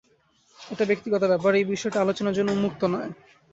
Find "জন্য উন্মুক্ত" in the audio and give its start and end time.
2.37-2.81